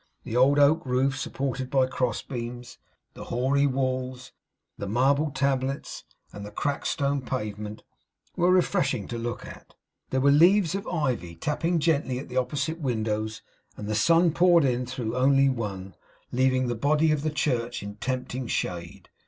[0.23, 2.79] The old oak roof supported by cross beams,
[3.13, 4.31] the hoary walls,
[4.75, 7.83] the marble tablets, and the cracked stone pavement,
[8.35, 9.75] were refreshing to look at.
[10.09, 13.43] There were leaves of ivy tapping gently at the opposite windows;
[13.77, 15.93] and the sun poured in through only one;
[16.31, 19.07] leaving the body of the church in tempting shade.